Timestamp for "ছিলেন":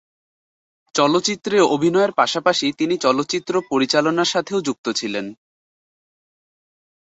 4.91-5.25